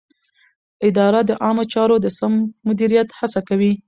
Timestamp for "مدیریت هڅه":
2.67-3.39